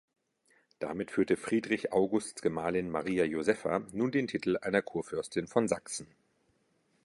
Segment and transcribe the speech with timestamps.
[0.79, 6.07] Damit führte Friedrich Augusts Gemahlin Maria Josepha nun den Titel einer Kurfürstin von Sachsen.